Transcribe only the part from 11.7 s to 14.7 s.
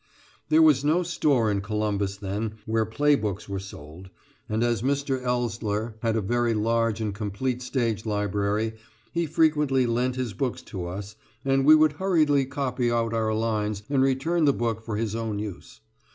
would hurriedly copy out our lines and return the